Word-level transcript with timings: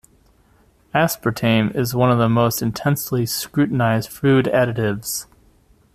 Aspartame 0.95 1.75
is 1.75 1.93
one 1.93 2.09
of 2.09 2.17
the 2.17 2.27
most 2.27 2.63
intensively 2.63 3.27
scrutinized 3.27 4.09
food 4.09 4.47
additives. 4.47 5.27